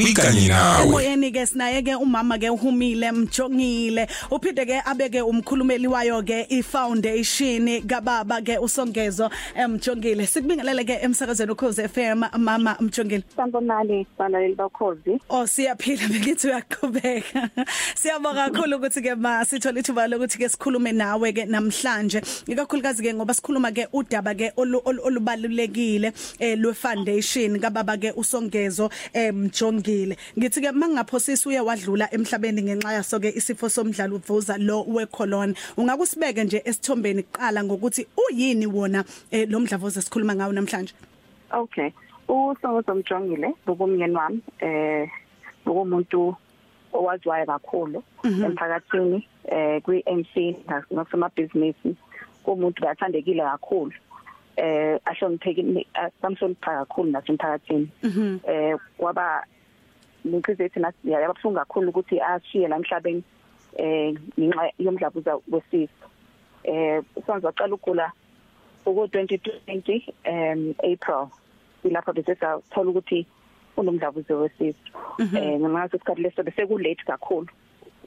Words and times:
kwikanye 0.00 0.48
nawe 0.48 0.82
emoyeni 0.82 1.32
ke 1.32 1.46
sinaye 1.46 1.82
ke 1.82 1.94
umama 1.94 2.38
ke 2.38 2.50
uhumile 2.50 3.12
mjongile 3.12 4.08
uphinde 4.30 4.64
ke 4.66 4.80
abeke 4.84 5.20
umkhulumeli 5.22 5.86
wayo 5.86 6.22
ke 6.22 6.46
ifoundation 6.48 7.82
kababa 7.86 8.40
ke 8.40 8.58
usongezo 8.58 9.30
emjongile 9.54 10.26
sikubingelele 10.26 10.84
ke 10.84 10.98
emsakazweni 11.04 11.52
ukhoze 11.52 11.88
FM 11.88 12.24
mama 12.38 12.76
mjongile 12.80 13.24
Sanibonani 13.36 14.06
balaleli 14.18 14.54
bakhozi. 14.54 15.20
Oh 15.28 15.46
siyaphila 15.46 16.08
bengithi 16.08 16.48
uyaqhubeka. 16.48 17.50
Siyabonga 18.00 18.50
kakhulu 18.50 18.76
ukuthi 18.76 19.02
ke 19.02 19.14
ma 19.14 19.44
sithola 19.44 19.80
ithuba 19.80 20.08
lokuthi 20.08 20.38
ke 20.38 20.48
sikhulume 20.48 20.92
nawe 20.92 21.32
ke 21.32 21.44
namhlanje. 21.44 22.20
Ikakhulukazi 22.48 23.02
ke 23.02 23.14
ngoba 23.14 23.34
sikhuluma 23.34 23.72
ke 23.72 23.86
udaba 23.92 24.34
ke 24.34 24.52
olubalulekile 24.56 26.12
eh 26.38 26.56
lwe 26.58 26.74
foundation 26.74 27.60
kababa 27.60 27.96
ke 27.96 28.12
usongezo 28.16 28.90
emjongile. 29.90 30.16
Ngithi 30.38 30.60
ke 30.60 30.72
mangaphosisi 30.72 31.48
uye 31.48 31.60
wadlula 31.60 32.08
emhlabeni 32.12 32.62
ngenxa 32.62 32.92
yaso 32.92 33.20
ke 33.20 33.32
isifo 33.34 33.68
somdlalo 33.68 34.16
uvuza 34.16 34.58
lo 34.58 34.84
wecolon. 34.84 35.54
Ungakusibeke 35.76 36.44
nje 36.44 36.62
esithombeni 36.64 37.22
kuqala 37.22 37.64
ngokuthi 37.64 38.06
uyini 38.16 38.66
wona 38.66 39.04
eh, 39.30 39.48
lo 39.48 39.60
mdlavuza 39.60 40.02
sikhuluma 40.02 40.34
ngawo 40.34 40.52
namhlanje. 40.52 40.94
Okay. 41.52 41.90
Usongozo 42.28 42.94
mjongile 42.94 43.54
ngokumyeni 43.64 44.16
wami 44.16 44.40
eh 44.60 45.08
ngokumuntu 45.66 46.36
owaziwayo 46.92 47.46
kakhulu 47.46 48.02
emphakathini 48.24 49.26
eh 49.44 49.82
kwi-MC 49.82 50.56
nasemabhizinisi 50.90 51.96
kumuntu 52.44 52.82
bathandekile 52.82 53.42
kakhulu 53.42 53.92
eh 54.56 55.00
ahloniphekile 55.04 55.86
bamhlonipha 56.22 56.84
kakhulu 56.86 57.10
nasemphakathini 57.10 57.88
eh 58.46 58.76
kwaba 58.96 59.44
nenhliziyo 60.24 60.66
ethi 60.66 60.80
nasi 60.80 61.10
yabafuna 61.10 61.64
kakhulu 61.64 61.88
ukuthi 61.90 62.20
ashiye 62.20 62.68
la 62.68 62.76
emhlabeni 62.76 63.22
eh 63.76 64.14
ngenxa 64.38 64.70
yomdlavuza 64.78 65.38
wesifo 65.52 66.06
eh 66.64 67.02
sonke 67.26 67.46
waqala 67.46 67.74
ukugula 67.74 68.12
uku 68.86 69.00
2020 69.04 70.02
um 70.26 70.74
April. 70.92 71.28
Ilapho 71.84 72.12
bese 72.12 72.34
sathola 72.34 72.90
ukuthi 72.90 73.26
unomdlavuza 73.76 74.36
wesifo 74.36 74.90
eh 75.18 75.60
ngaso 75.60 75.96
isikhathi 75.96 76.22
leso 76.22 76.42
bese 76.42 76.66
ku 76.66 76.78
late 76.78 77.04
kakhulu 77.06 77.48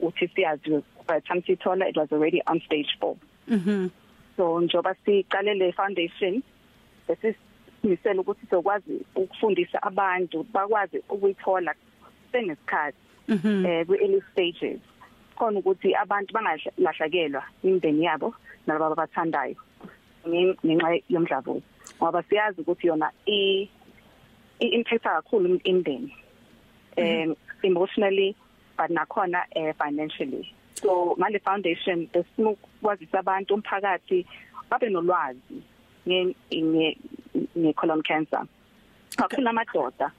uthi 0.02 0.28
siyazi 0.28 0.82
by 1.08 1.20
time 1.20 1.42
sithola 1.46 1.88
it 1.88 1.96
was 1.96 2.12
already 2.12 2.42
on 2.46 2.60
stage 2.60 2.88
4 3.00 3.16
Mhm. 3.48 3.90
so 4.36 4.60
njoba 4.60 4.94
siqale 5.04 5.54
le 5.54 5.72
foundation 5.72 6.42
bese 7.08 7.34
simisela 7.82 8.20
ukuthi 8.20 8.46
sokwazi 8.50 9.00
ukufundisa 9.14 9.82
abantu 9.82 10.46
bakwazi 10.52 11.02
ukuyithola 11.08 11.74
senesikhathi 12.34 12.98
Mhm. 13.28 13.66
eh 13.66 13.86
kwi 13.86 13.96
early 14.04 14.20
stages 14.32 14.80
khona 15.36 15.58
ukuthi 15.58 15.94
abantu 15.94 16.34
bangalahlekelwa 16.34 17.42
imindeni 17.62 18.04
yabo 18.04 18.34
nalabo 18.66 18.92
abathandayo 18.94 19.56
ngenxa 20.28 21.00
yomdlavuza. 21.08 21.64
Ngoba 21.98 22.22
siyazi 22.22 22.60
ukuthi 22.60 22.86
yona 22.86 23.10
i 23.26 23.68
impact 24.60 25.02
kakhulu 25.04 25.60
imindeni 25.64 26.12
um 26.96 27.36
emotionally 27.62 28.36
but 28.76 28.90
nakhona 28.90 29.44
eh 29.56 29.72
financially. 29.74 30.52
So 30.74 31.16
ngale 31.18 31.38
foundation 31.40 32.06
besifuna 32.12 32.50
ukwazisa 32.50 33.18
abantu 33.18 33.54
umphakathi 33.54 34.26
babe 34.70 34.88
nolwazi 34.90 35.62
nge 36.08 36.34
nge 36.52 36.98
nge 37.58 37.72
colon 37.72 38.02
cancer. 38.02 38.44
Kakhulu 39.16 39.48
amadoda. 39.48 40.12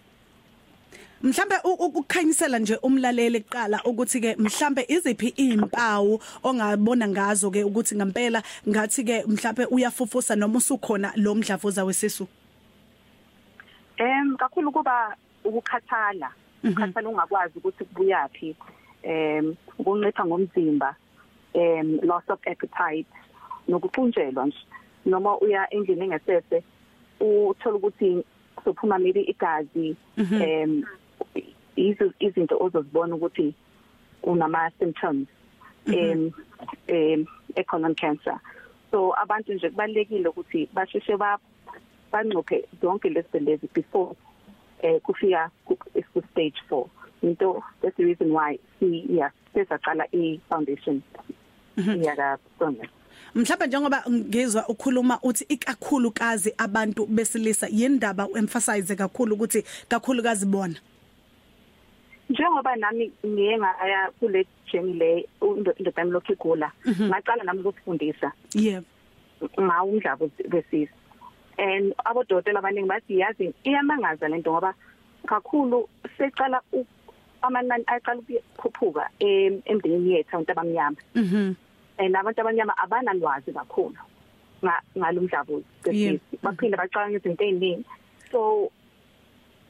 Mhlambe 1.26 1.56
ukukhanyisela 1.64 2.60
nje 2.60 2.76
umlaleli 2.84 3.38
eqala 3.38 3.82
ukuthi 3.84 4.22
ke 4.22 4.36
mhlambe 4.38 4.86
iziphi 4.88 5.34
izimpawu 5.38 6.20
ongabona 6.44 7.08
ngazo 7.08 7.50
ke 7.50 7.64
ukuthi 7.64 7.96
ngempela 7.96 8.44
ngathi 8.70 9.04
ke 9.04 9.24
mhlambe 9.28 9.66
uyafufusa 9.66 10.36
noma 10.36 10.58
usukhona 10.58 11.14
lo 11.16 11.36
mdlavuza 11.36 11.84
wesisu? 11.84 12.28
Em 13.98 14.38
kakhulu 14.38 14.72
kuba 14.72 15.18
ukukhathala. 15.44 16.30
Ukukhathala 16.64 17.10
ungakwazi 17.10 17.58
ukuthi 17.58 17.86
kubuyapi 17.86 18.56
em 19.04 19.56
ukuncipha 19.80 20.26
ngomzimba 20.26 20.96
em 21.54 22.00
loss 22.04 22.30
of 22.30 22.40
appetite 22.46 23.10
nokuthunjelwa 23.68 24.46
nje. 24.46 24.62
Noma 25.06 25.40
uya 25.42 25.74
endlini 25.74 26.06
engesese 26.06 26.64
uthola 27.20 27.76
ukuthi 27.76 28.24
sophuma 28.64 29.00
maybe 29.00 29.22
igazi 29.22 29.96
em 30.18 30.86
izo 31.76 32.14
izinto 32.20 32.58
ozozibona 32.60 33.16
ukuthi 33.16 33.54
unama 34.24 34.72
symptoms 34.80 35.28
em 35.88 36.32
em 36.88 37.26
ecolon 37.56 37.96
cancer. 37.96 38.40
So 38.92 39.14
abantu 39.22 39.54
nje 39.54 39.70
kubalekile 39.70 40.30
ukuthi 40.30 40.70
basheshe 40.74 41.18
ba 41.18 41.38
bancophe 42.12 42.66
zonke 42.82 43.10
lezi 43.10 43.40
lezi 43.40 43.70
before 43.74 44.16
eh 44.82 45.02
kufika 45.02 45.52
ku 45.66 46.22
stage 46.32 46.60
4 46.70 46.88
into 47.22 47.64
that's 47.82 47.98
the 47.98 48.04
reason 48.04 48.32
why 48.32 48.60
si 48.80 49.06
yeah 49.10 49.32
sesaqala 49.54 50.06
i 50.14 50.40
foundation 50.50 51.02
yaka 51.78 52.38
sonke 52.60 52.90
Mhlawumbe 53.36 53.68
njengoba 53.68 54.04
ngizwa 54.10 54.68
ukhuluma 54.68 55.20
uthi 55.24 55.44
ikakhulukazi 55.50 56.54
abantu 56.58 57.06
besilisa 57.06 57.68
yindaba 57.72 58.28
uemphasize 58.28 58.96
kakhulu 58.96 59.36
ukuthi 59.36 59.64
kakhulukazi 59.88 60.46
bona. 60.46 60.76
Njengoba 62.30 62.76
nami 62.76 63.12
ngiye 63.26 63.58
ngaya 63.58 64.12
kule 64.20 64.46
journey 64.72 64.94
le 64.94 65.28
indoda 65.42 66.02
yami 66.02 66.12
lokhu 66.12 66.34
igula 66.34 66.72
ngaqala 66.82 67.44
nami 67.44 67.62
ukufundisa 67.62 68.32
yebo. 68.54 68.86
Ngawo 69.60 69.90
umdlabo 69.92 70.32
besisi 70.50 70.90
and 71.58 71.94
abodokotela 72.06 72.60
abaningi 72.60 72.88
bathi 72.88 73.20
yazi 73.20 73.54
iyamangaza 73.64 74.28
lento 74.28 74.52
ngoba 74.52 74.74
kakhulu 75.26 75.88
secala 76.18 76.62
amanani 77.42 77.84
aqala 77.88 78.22
ukukhuphuka 78.22 79.10
emndenini 79.20 80.14
yethu 80.16 80.36
abantu 80.36 80.52
abamnyama. 80.52 80.98
Mhm. 81.16 81.56
And 81.98 82.16
abantu 82.16 82.42
abanyama 82.42 82.74
abanalwazi 82.78 83.54
kakhulu 83.54 83.96
ngalumdlabo 84.98 85.62
besisi 85.84 86.20
baphinda 86.42 86.78
bacabanga 86.78 87.18
izinto 87.18 87.44
eziningi 87.44 87.86
so 88.32 88.72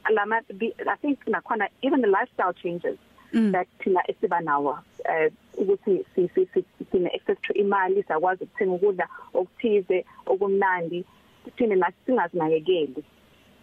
lama 0.09 0.41
i 0.87 0.97
think 1.01 1.27
nakhona 1.27 1.69
even 1.81 2.01
the 2.01 2.07
lifestyle 2.07 2.53
changes 2.53 2.97
mm. 3.33 3.51
that 3.51 3.67
thina 3.79 4.01
esiba 4.07 4.41
nawo 4.41 4.79
eh 5.09 5.31
ukuthi 5.57 6.05
si 6.15 6.29
si 6.35 6.65
sine 6.91 7.09
access 7.15 7.41
to 7.41 7.53
imali 7.53 8.03
sakwazi 8.03 8.43
ukuthenga 8.43 8.73
ukudla 8.73 9.07
okuthize 9.33 10.05
okumnandi 10.25 11.05
sithine 11.45 11.75
nasingazinakekeli 11.75 13.03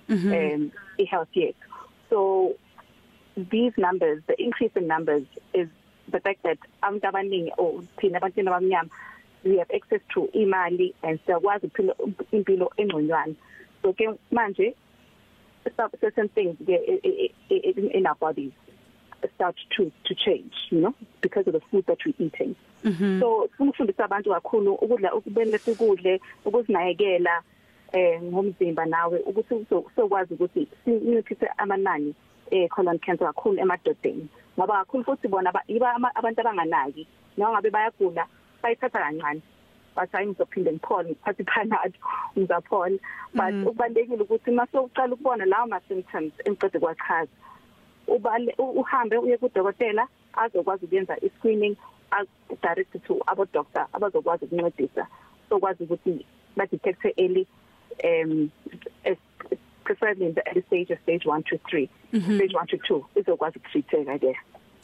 um 0.08 0.70
i 0.98 1.04
health 1.04 1.36
yethu. 1.36 1.68
So 2.10 2.54
these 3.36 3.72
numbers 3.76 4.22
the 4.26 4.42
increase 4.42 4.72
in 4.76 4.86
numbers 4.86 5.24
is 5.54 5.68
the 6.10 6.20
fact 6.20 6.42
that 6.42 6.58
abantu 6.82 7.06
abaningi 7.06 7.52
or 7.58 7.82
thina 7.96 8.18
abantu 8.20 8.40
abamnyama 8.40 8.90
we 9.44 9.58
have 9.58 9.70
access 9.74 10.00
to 10.14 10.28
imali 10.34 10.94
and 11.02 11.18
siyakwazi 11.26 11.66
ukuphila 11.66 11.94
impilo 12.32 12.72
engconywana. 12.76 13.34
So 13.82 13.92
ke 13.92 14.08
manje 14.30 14.74
certain 16.00 16.28
things 16.28 16.56
in 17.48 18.06
our 18.06 18.16
bodies 18.16 18.52
start 19.34 19.56
to 19.76 19.90
to 20.04 20.14
change 20.14 20.52
you 20.70 20.80
know 20.80 20.94
because 21.20 21.46
of 21.46 21.52
the 21.52 21.60
food 21.70 21.84
that 21.86 21.98
we're 22.04 22.14
eating. 22.18 22.54
Mm 22.84 22.92
-hmm. 22.92 23.20
so 23.20 23.48
ukufundisa 23.60 24.04
abantu 24.04 24.30
kakhulu 24.30 24.74
ukudla 24.74 25.14
ukubele 25.14 25.58
sikudle 25.58 26.20
ukuzinakekela 26.44 27.42
eh 27.92 28.22
ngomzimba 28.22 28.86
nawe 28.86 29.18
ukuthi 29.18 29.66
sokwazi 29.96 30.34
ukuthi 30.34 30.68
sinciphise 30.84 31.46
amanani 31.56 32.14
eh 32.50 32.68
colon 32.68 32.98
cancer 32.98 33.26
kakhulu 33.26 33.60
emadodeni. 33.60 34.28
Ngoba 34.58 34.74
kakhulu 34.74 35.04
futhi 35.04 35.28
bona 35.28 35.52
iba 35.68 35.94
abantu 36.14 36.40
abanganaki 36.40 37.06
noma 37.36 37.52
ngabe 37.52 37.70
bayagula 37.70 38.26
bayithatha 38.62 38.98
kancane. 38.98 39.42
Bathi 39.96 40.16
hayi 40.16 40.26
ngizophinde 40.28 40.72
ngiphone 40.72 41.08
ngiphathe 41.08 41.42
ipanado 41.42 41.98
ngizaphola 42.38 42.98
but 43.34 43.54
ukubalekile 43.66 44.22
ukuthi 44.22 44.50
mase 44.50 44.78
uqala 44.78 45.14
ukubona 45.14 45.44
lawo 45.44 45.66
ma 45.66 45.80
symptoms 45.88 46.32
emqede 46.44 46.78
kwachaza 46.78 47.32
ubale 48.06 48.54
uhambe 48.58 49.16
uye 49.16 49.36
kudokotela 49.38 50.08
azokwazi 50.32 50.84
ukuyenza 50.84 51.16
i-screening 51.26 51.76
direct 52.62 52.92
to 53.06 53.20
abo 53.26 53.44
doctor 53.52 53.86
abazokwazi 53.92 54.44
ukuncedisa. 54.44 55.06
Sokwazi 55.48 55.84
ukuthi 55.84 56.26
ba 56.56 56.66
detect 56.66 57.04
early 57.18 57.46
um 58.04 58.50
preferably 59.84 60.26
in 60.26 60.34
the 60.34 60.46
early 60.48 60.62
stage 60.66 60.90
of 60.90 60.98
stage 61.02 61.24
1 61.24 61.42
to 61.44 61.56
3 61.56 61.88
mm 62.12 62.20
-hmm. 62.20 62.36
stage 62.36 62.54
1 62.54 62.66
to 62.66 62.76
2 62.76 63.04
izokwazi 63.20 63.58
ukuthitheka 63.58 64.18
ke. 64.18 64.36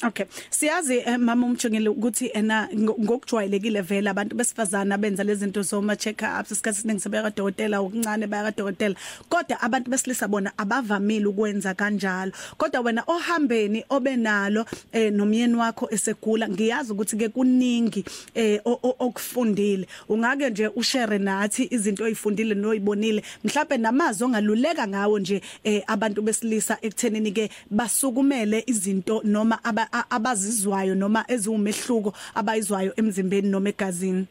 Okay. 0.02 0.26
Siyazi 0.50 0.98
eh, 0.98 1.18
mama 1.18 1.46
umjongile 1.46 1.88
ukuthi 1.88 2.30
ena 2.34 2.68
ngokujwayelekile 2.74 3.80
vele 3.80 4.10
abantu 4.10 4.36
besifazana 4.36 4.94
abenza 4.94 5.24
lezi 5.24 5.40
zinto 5.40 5.62
zoma 5.62 5.96
check 5.96 6.22
ups 6.40 6.50
isikhathi 6.52 6.80
siningi 6.80 7.00
sebeka 7.00 7.30
dokotela 7.30 7.82
ukuncane 7.82 8.26
baya 8.26 8.52
dokotela. 8.52 8.94
Kodwa 9.28 9.60
abantu 9.60 9.90
besilisa 9.90 10.28
bona 10.28 10.52
abavamile 10.56 11.26
ukwenza 11.26 11.74
kanjalo. 11.74 12.32
Kodwa 12.56 12.80
wena 12.80 13.02
ohambeni 13.06 13.84
obenalo 13.90 14.66
eh 14.92 15.12
nomyeni 15.12 15.54
wakho 15.54 15.88
esegula 15.90 16.48
ngiyazi 16.48 16.92
ukuthi 16.92 17.16
ke 17.16 17.28
kuningi 17.28 18.04
eh 18.34 18.60
okufundile. 18.64 19.88
Ungake 20.08 20.50
nje 20.50 20.68
ushare 20.76 21.18
nathi 21.18 21.68
izinto 21.70 22.04
oyifundile 22.04 22.54
noyibonile 22.54 23.22
mhlawumbe 23.44 23.76
namazi 23.76 24.24
ongaluleka 24.24 24.88
ngawo 24.88 25.18
nje 25.18 25.42
eh 25.64 25.82
abantu 25.86 26.22
besilisa 26.22 26.78
ekuthenini 26.82 27.32
ke 27.32 27.50
basukumele 27.70 28.62
izinto 28.66 29.22
noma 29.24 29.64
aba 29.64 29.87
abazizwayo 30.10 30.94
noma 30.94 31.24
eziwumehluko 31.28 32.12
abayizwayo 32.34 32.92
emzimbeni 32.96 33.48
noma 33.48 33.68
egazini 33.68 34.26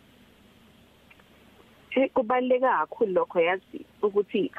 eh 1.91 2.09
kubaleka 2.13 2.69
kakhulu 2.79 3.13
lokho 3.13 3.39
yazi 3.39 3.85
ukuthi 4.01 4.51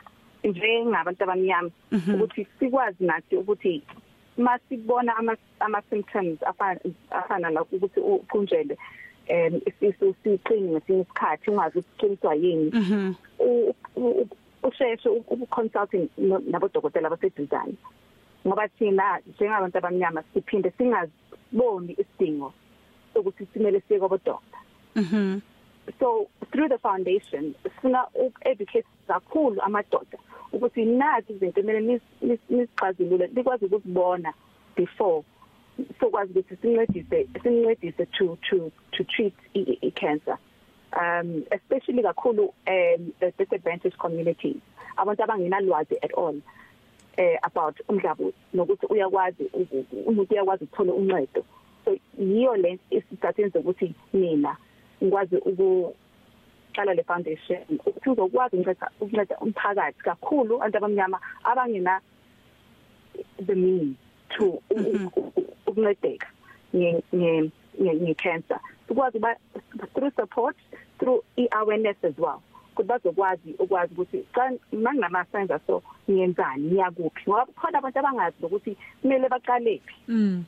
njengabantu 0.44 1.24
abamnyama 1.24 1.70
mhm. 1.92 2.14
ukuthi 2.14 2.46
sikwazi 2.58 3.04
nathi 3.04 3.36
ukuthi 3.36 3.82
masibona 4.36 5.16
ama 5.16 5.36
ama 5.60 5.82
symptoms 5.90 6.42
afana 6.42 6.80
afana 7.10 7.50
la 7.50 7.62
ukuthi 7.62 8.00
uqunjelwe 8.00 8.76
em 9.26 9.60
isisu 9.66 10.14
siqini 10.22 10.70
ngesinye 10.70 11.02
isikhathi 11.02 11.50
ungazi 11.50 11.78
ukuqiniswa 11.78 12.34
yini 12.34 12.70
mhm. 12.74 13.12
usheshe 14.62 15.08
uconsulting 15.08 16.08
nabodokotela 16.50 17.10
baseduzane 17.10 17.74
ngoba 18.46 18.68
thina 18.68 19.20
njengabantu 19.26 19.78
abamnyama 19.78 20.22
siphinde 20.34 20.70
singaziboni 20.70 21.92
isidingo 21.98 22.52
sokuthi 23.14 23.46
simele 23.52 23.80
siye 23.80 23.98
kwabodokta 23.98 24.58
mhm 24.96 25.40
so 26.00 26.28
through 26.52 26.68
the 26.68 26.78
foundation 26.78 27.54
sina 27.82 28.06
educate 28.40 28.86
kakhulu 29.06 29.62
amadoda 29.62 30.18
ukuthi 30.52 30.84
nathi 30.84 31.32
izinto 31.32 31.60
kumele 31.60 32.00
nisixazulule 32.50 33.26
likwazi 33.26 33.64
ukuzibona 33.64 34.32
before 34.76 35.24
sokwazi 36.00 36.30
ukuthi 36.32 36.56
sincedise 36.56 37.28
sincedise 37.42 38.06
to 38.06 38.38
to 38.50 38.70
to 38.90 39.04
treat 39.04 39.34
i 39.54 39.90
cancer. 39.90 40.38
Um 40.92 41.44
especially 41.50 42.02
kakhulu 42.02 42.54
um 42.66 43.12
the 43.20 43.32
disadvantaged 43.38 43.98
communities 43.98 44.62
abantu 44.96 45.22
abangenalwazi 45.22 45.96
at 46.02 46.12
all. 46.14 46.34
Eh 47.18 47.36
about 47.42 47.80
umdlavuza 47.88 48.36
nokuthi 48.54 48.86
uyakwazi 48.86 49.44
umuntu 50.06 50.34
uyakwazi 50.34 50.64
ukuthola 50.64 50.92
uncedo. 50.92 51.44
So 51.84 51.96
yiyo 52.18 52.56
le 52.56 52.78
isithathenze 52.90 53.58
ukuthi 53.58 53.94
mina 54.12 54.56
ngikwazi 55.02 55.36
ukuqala 55.36 56.94
le 56.94 57.02
foundation 57.02 57.62
ukuthi 57.86 58.10
uzokwazi 58.10 58.56
ukunceda 58.56 58.90
ukunceda 59.00 59.36
umphakathi 59.38 60.00
kakhulu 60.02 60.54
abantu 60.56 60.76
abamnyama 60.78 61.18
abangena 61.44 62.00
the 63.46 63.54
means 63.54 63.96
to 64.28 64.62
ukuncedeka 65.66 66.26
nge 66.76 67.02
nge 67.82 68.14
cancer. 68.14 68.60
Ukwazi 68.88 69.18
ba 69.18 69.34
through 69.94 70.12
support 70.14 70.56
through 70.98 71.22
awareness 71.52 71.96
as 72.02 72.16
well. 72.18 72.42
Ukuthi 72.78 72.88
bazokwazi 72.88 73.54
ukwazi 73.58 73.94
ukuthi 73.94 74.24
xa 74.34 74.52
manginama 74.72 75.24
signs 75.32 75.50
aso 75.50 75.82
ngiyenzani 76.10 76.64
ngiyakuphi? 76.70 77.22
Ngoba 77.28 77.46
khona 77.56 77.78
abantu 77.78 77.98
abangazi 77.98 78.36
ukuthi 78.42 78.76
kumele 79.02 79.28
baqalephi 79.28 79.94
mm. 80.08 80.44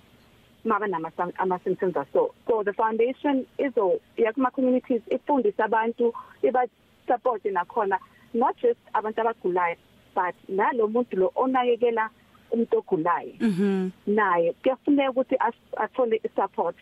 Maba 0.64 0.86
nama 0.86 1.10
ama 1.38 1.58
symptoms 1.64 1.96
aso 1.96 2.34
so 2.46 2.62
the 2.62 2.72
foundation 2.72 3.46
izo 3.58 4.00
yakuma 4.16 4.50
communities 4.50 5.02
ifundisa 5.10 5.64
abantu 5.64 6.12
iba 6.42 6.66
support 7.06 7.44
nakhona 7.44 7.98
not 8.34 8.56
just 8.60 8.80
abantu 8.94 9.20
abagulayo 9.20 9.76
but 10.14 10.34
nalomuntu 10.48 11.16
lo 11.16 11.32
onakekela 11.34 12.10
umuntu 12.52 12.78
ogulayo. 12.78 13.34
Mhm 13.40 13.90
naye 14.06 14.52
kuyafuneka 14.52 15.10
ukuthi 15.10 15.36
athole 15.76 16.20
support 16.36 16.76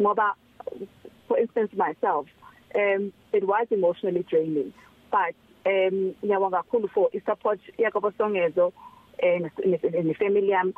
ngoba 0.00 0.34
for 1.28 1.38
instance 1.38 1.72
myself 1.74 2.26
um 2.74 3.12
it 3.32 3.44
was 3.44 3.66
emotionally 3.70 4.22
draining 4.22 4.72
but 5.10 5.34
um 5.66 6.14
ngiyabonga 6.24 6.62
kakhulu 6.62 6.88
for 6.88 7.08
i-support 7.12 7.60
yakobosongezo 7.78 8.72
eh 9.18 9.40
ne 10.04 10.14
family 10.14 10.50
yami 10.50 10.74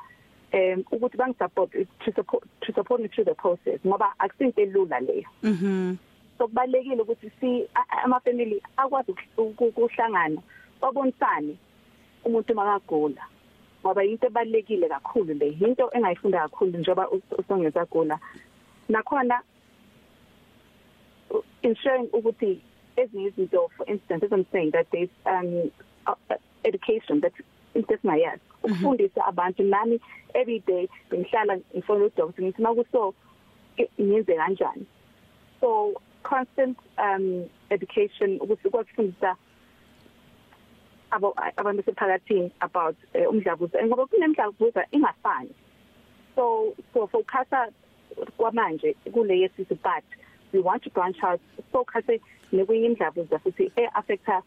um 0.53 0.85
ukuthi 0.93 1.17
bangisupport 1.17 1.71
to 2.05 2.13
support 2.13 2.45
to 2.61 2.73
support 2.73 3.01
me 3.01 3.09
through 3.09 3.25
the 3.25 3.35
process 3.35 3.81
ngoba 3.87 4.15
akusinto 4.19 4.63
elula 4.63 5.01
leyo. 5.01 5.29
Mhm 5.43 5.97
so 6.43 6.49
kubalekile 6.49 7.03
ukuthi 7.03 7.31
si 7.41 7.69
ama 8.05 8.21
family 8.21 8.63
akwazi 8.77 9.15
ukuhlangana 9.37 10.43
babonisane 10.81 11.57
umuntu 12.25 12.55
makagula 12.55 13.23
ngoba 13.83 14.05
into 14.05 14.27
ebalekile 14.27 14.89
kakhulu 14.89 15.35
le 15.35 15.49
into 15.49 15.91
engayifunda 15.95 16.49
kakhulu 16.49 16.79
njengoba 16.79 17.09
usongeza 17.39 17.85
gula 17.85 18.19
nakhona 18.89 19.43
ensuring 21.63 22.09
ukuthi 22.13 22.61
ezinye 22.97 23.27
izinto 23.29 23.71
for 23.77 23.87
instance 23.91 24.25
as 24.25 24.33
I'm 24.33 24.47
saying 24.53 24.71
that 24.73 24.87
there's 24.93 25.15
um 25.27 25.71
uh, 26.07 26.15
education 26.65 27.21
that 27.21 27.33
interest 27.75 28.05
my 28.05 28.17
yes 28.17 28.39
ukufundisa 28.63 29.25
abantu 29.27 29.63
nami 29.63 30.01
every 30.35 30.59
day 30.67 30.89
bengihlala 31.11 31.57
ngifona 31.75 32.05
udoctor 32.05 32.45
ngithi 32.45 32.63
makuso 32.63 33.15
ngiyenze 34.01 34.35
kanjani? 34.37 34.87
So 35.61 35.95
constant 36.23 36.79
um 36.99 37.49
education 37.71 38.39
ukuthi 38.41 38.69
ukufundisa 38.69 39.37
abo 41.11 41.35
abantu 41.57 41.83
sephakathini 41.83 42.51
about 42.61 42.97
uh, 43.15 43.31
umdlavuza. 43.31 43.87
Ngoba 43.87 44.07
kunemdlavuza 44.07 44.87
ingafani. 44.91 45.51
So 46.35 46.75
so 46.95 47.07
focus 47.07 47.73
kwamanje 48.37 48.97
kule 49.13 49.39
yesizwe 49.41 49.79
but 49.83 50.05
we 50.53 50.61
want 50.61 50.83
to 50.83 50.91
branch 50.91 51.23
out 51.25 51.41
focus 51.73 52.05
nekwenye 52.53 52.87
indlavuza 52.87 53.39
futhi 53.39 53.73
e 53.77 53.89
affecta 53.95 54.43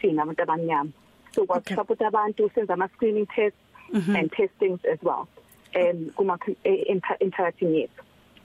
thina 0.00 0.22
abantu 0.22 0.42
abanyama 0.42 0.90
so 1.34 1.44
kwa 1.44 1.56
okay. 1.56 1.76
support 1.76 2.02
abantu 2.02 2.50
senza 2.54 2.74
ama 2.74 2.88
screening 2.88 3.26
tests 3.26 3.60
mm 3.92 4.00
-hmm. 4.00 4.18
and 4.18 4.30
testings 4.30 4.84
as 4.84 5.02
well 5.02 5.26
um 5.74 6.10
kuma 6.16 6.38
interacting 7.20 7.74
yethu 7.74 8.02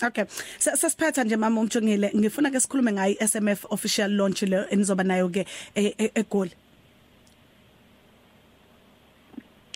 Okay. 0.07 0.25
Sasiphetha 0.59 1.23
nje 1.23 1.37
mama 1.37 1.61
umjongile 1.61 2.11
ngifuna 2.15 2.51
ke 2.51 2.59
sikhulume 2.59 2.91
ngayi 2.91 3.15
SMF 3.27 3.65
official 3.69 4.11
launch 4.11 4.41
le 4.41 4.65
enizoba 4.69 5.03
nayo 5.03 5.29
ke 5.29 5.45
eGoli. 6.15 6.51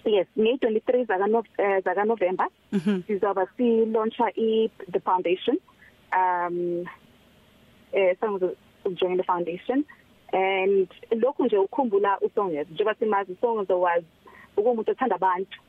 Yes, 0.05 0.27
nge 0.39 0.51
23 0.51 1.05
zaka 1.05 1.27
no 1.27 1.43
zaka 1.57 2.05
November 2.05 2.47
sizoba 3.07 3.47
si 3.57 3.85
launcha 3.85 4.31
i 4.37 4.69
the 4.91 4.99
foundation 4.99 5.57
um 6.13 6.85
eh 7.91 8.17
sangizo 8.19 8.55
ukujoin 8.85 9.17
the 9.17 9.23
foundation. 9.23 9.85
And 10.33 10.87
lokhu 11.11 11.45
nje 11.45 11.57
ukukhumbula 11.57 12.19
usongeza 12.19 12.69
njengoba 12.71 12.95
simazi 12.95 13.31
usongeza 13.31 13.75
was 13.75 14.03
ukumuntu 14.57 14.91
othanda 14.91 15.15
abantu 15.15 15.59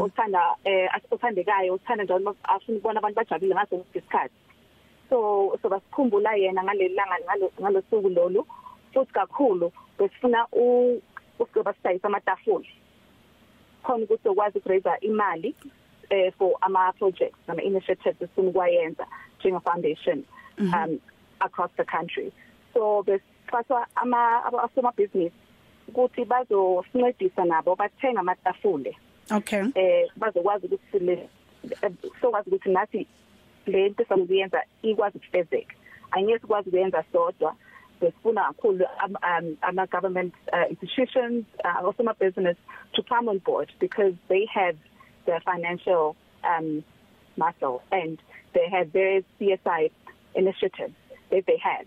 othanda 0.00 0.56
eh 0.64 0.88
othandekayo 1.10 1.74
othanda 1.74 2.04
njalo 2.04 2.36
afuna 2.44 2.78
ukubona 2.78 2.98
abantu 2.98 3.16
bajabule 3.16 3.54
ngaso 3.54 3.84
isikhathi. 3.94 4.34
So 5.10 5.58
so 5.62 5.68
basikhumbula 5.68 6.34
yena 6.34 6.64
ngaleli 6.64 6.94
langa 6.94 7.16
ngalosuku 7.60 8.08
lolu 8.08 8.46
futhi 8.92 9.12
kakhulu 9.12 9.72
besifuna 9.98 10.46
ukuba 11.38 11.74
sidayisa 11.74 12.08
amatafula 12.08 12.66
khona 13.82 14.04
ukuthi 14.04 14.28
ukwazi 14.28 14.58
ukuraise 14.58 14.90
imali 15.00 15.54
eh 16.10 16.32
for 16.38 16.52
ama 16.60 16.92
projects 16.92 17.48
ama 17.48 17.62
initiatives 17.62 18.22
esifuna 18.22 18.48
ukwayenza 18.48 19.06
njenge 19.40 19.60
foundation 19.60 20.24
um 20.58 20.98
across 21.40 21.70
the 21.76 21.84
country. 21.84 22.32
So 22.74 23.04
besifasa 23.06 23.86
ama 23.96 24.44
abasoma 24.44 24.92
business 24.96 25.32
ukuthi 25.88 26.24
bazosincedisa 26.24 27.44
nabo 27.44 27.76
bathenga 27.76 28.20
amatafule. 28.20 28.96
Okay. 29.30 29.64
Eh 29.74 30.08
bazokwazi 30.16 30.66
ukuthi 30.66 30.98
le 30.98 31.28
sokwazi 32.20 32.50
ukuthi 32.50 32.70
nathi 32.70 33.06
le 33.66 33.88
nto 33.88 34.04
samuyenza 34.04 34.62
ikwazi 34.82 35.18
ukufezeka. 35.18 35.74
Angeke 36.10 36.38
sikwazi 36.38 36.68
ukuyenza 36.68 37.04
sodwa. 37.12 37.56
Besifuna 38.00 38.44
kakhulu 38.44 38.86
ama 39.62 39.86
government 39.86 40.34
uh, 40.52 40.70
institutions 40.70 41.44
uh, 41.64 41.86
also 41.86 42.02
my 42.02 42.12
business 42.20 42.56
to 42.92 43.02
come 43.02 43.28
on 43.28 43.38
board 43.38 43.72
because 43.80 44.14
they 44.28 44.46
have 44.46 44.76
the 45.24 45.40
financial 45.44 46.14
um 46.44 46.84
muscle 47.36 47.82
and 47.90 48.18
they 48.52 48.68
have 48.68 48.88
various 48.88 49.24
CSI 49.40 49.90
initiatives 50.34 50.94
that 51.30 51.46
they 51.46 51.56
have 51.56 51.86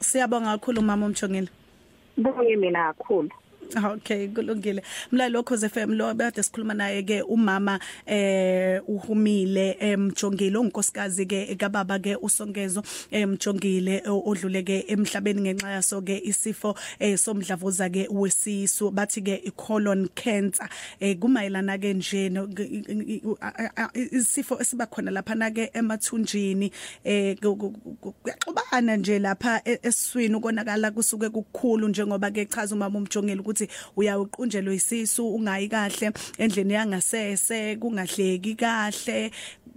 Siyabonga 0.00 0.58
kakhulu 0.58 0.82
mama 0.82 1.06
umjongile. 1.06 1.48
Bonge 2.16 2.56
mina 2.56 2.94
kakhulu. 2.94 3.30
Okay 3.94 4.28
kulungile. 4.28 4.82
Mlaleli 5.12 5.32
lokhoze 5.32 5.68
FM 5.68 5.92
lo 5.94 6.14
bade 6.14 6.42
sikhuluma 6.42 6.74
naye 6.74 7.02
ke 7.02 7.22
umama 7.22 7.78
eh 8.06 8.80
uhumile 8.88 9.76
emjongile 9.80 10.58
unkosikazi 10.58 11.26
ke 11.26 11.56
kababa 11.56 11.98
ke 11.98 12.16
usongezo 12.16 12.82
emjongile 13.10 14.02
odlule 14.06 14.62
ke 14.62 14.84
emhlabeni 14.88 15.40
ngenxa 15.40 15.70
yaso 15.70 16.02
ke 16.02 16.20
isifo 16.24 16.74
eh 16.98 17.16
somdlavuza 17.16 17.90
ke 17.90 18.08
wesisu. 18.10 18.90
Bathi 18.90 19.22
ke 19.22 19.40
icolon 19.46 20.08
cancer 20.14 20.68
eh 21.00 21.16
kumayelana 21.18 21.78
ke 21.78 21.94
nje 21.94 22.30
isifo 24.12 24.58
esiba 24.60 24.86
khona 24.86 25.10
lapha 25.10 25.34
na 25.34 25.50
ke 25.50 25.70
emathunjini 25.74 26.72
eh 27.04 27.36
kuyaxubana 27.36 28.96
nje 28.96 29.18
lapha 29.18 29.62
esiswini 29.64 30.34
ukonakala 30.34 30.90
kusuke 30.90 31.28
kukhulu 31.28 31.88
njengoba 31.88 32.30
ke 32.30 32.46
chaza 32.46 32.74
umama 32.74 32.98
umjongile 32.98 33.40
ukuthi 33.40 33.59
ukuthi 33.60 33.68
uyawuqunjelwe 33.96 34.74
isisu 34.74 35.34
ungayi 35.34 35.68
kahle 35.68 36.12
endleni 36.38 36.74
yangasese 36.74 37.76
kungahleki 37.80 38.54
kahle 38.54 39.30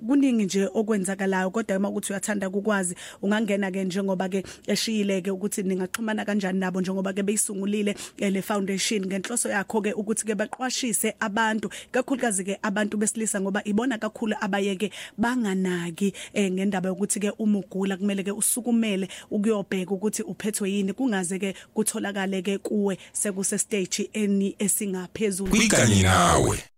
kuningi 0.07 0.45
nje 0.45 0.69
okwenzakalayo 0.73 1.49
kodwa 1.49 1.77
uma 1.77 1.89
ukuthi 1.89 2.13
uyathanda 2.13 2.49
ukwazi 2.49 2.95
ungangena 3.21 3.71
ke 3.71 3.83
njengoba 3.83 4.29
ke 4.29 4.43
eshiyile 4.67 5.21
ke 5.21 5.31
ukuthi 5.31 5.63
ningaxhumana 5.63 6.25
kanjani 6.25 6.59
nabo 6.59 6.81
njengoba 6.81 7.13
ke 7.13 7.23
beyisungulile 7.23 7.95
le 8.17 8.41
foundation. 8.41 9.05
Ngenhloso 9.05 9.49
yakho 9.49 9.81
ke 9.81 9.93
ukuthi 9.93 10.25
ke 10.25 10.35
baqwashise 10.35 11.13
abantu 11.19 11.69
kakhulukazi 11.91 12.43
ke 12.43 12.57
abantu 12.61 12.97
besilisa 12.97 13.41
ngoba 13.41 13.61
ibona 13.65 13.97
kakhulu 13.97 14.35
abayeke 14.41 14.91
banganaki 15.17 16.13
eh 16.33 16.51
ngendaba 16.51 16.89
yokuthi 16.89 17.19
ke 17.19 17.31
uma 17.39 17.59
ugula 17.59 17.97
kumele 17.97 18.23
ke 18.23 18.31
usukumele 18.31 19.07
ukuyobheka 19.31 19.93
ukuthi 19.93 20.23
uphethwe 20.23 20.71
yini 20.71 20.93
kungaze 20.93 21.39
ke 21.39 21.55
kutholakale 21.73 22.41
ke 22.41 22.57
kuwe 22.57 22.97
sekuse 23.11 23.57
stage 23.57 24.09
eni 24.13 24.55
esingaphezulu. 24.59 25.51
Kwikanye 25.51 26.03
nawe. 26.03 26.72